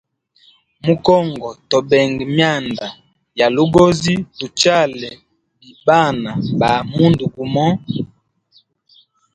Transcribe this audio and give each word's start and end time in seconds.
Mu 0.85 0.93
congo 1.07 1.47
to 1.69 1.77
benga 1.89 2.23
myanda 2.35 2.87
ya 3.39 3.47
lugozi 3.55 4.13
tu 4.37 4.45
chale 4.61 5.09
bi 5.59 5.71
bana 5.85 6.31
ba 6.59 6.71
mundu 6.93 7.23
gumo. 7.33 7.67